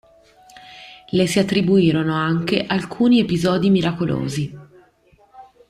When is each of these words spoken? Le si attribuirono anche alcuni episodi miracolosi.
Le 1.11 1.27
si 1.27 1.37
attribuirono 1.37 2.15
anche 2.15 2.65
alcuni 2.65 3.19
episodi 3.19 3.69
miracolosi. 3.69 4.57